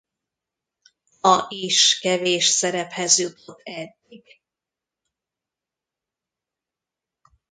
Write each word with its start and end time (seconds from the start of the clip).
A 1.21 1.45
is 1.49 1.97
kevés 1.99 2.45
szerephez 2.45 3.17
jutott 3.19 3.61
eddig. 3.63 4.41